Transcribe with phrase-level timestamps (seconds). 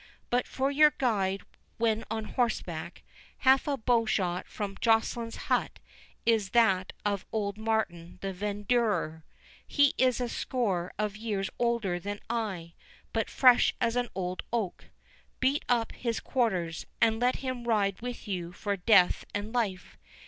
[0.31, 1.43] —But for your guide
[1.77, 3.03] when on horseback,
[3.37, 5.77] half a bowshot from Joceline's hut
[6.25, 9.21] is that of old Martin the verdurer;
[9.67, 12.73] he is a score of years older than I,
[13.13, 18.27] but as fresh as an old oak—beat up his quarters, and let him ride with
[18.27, 19.99] you for death and life.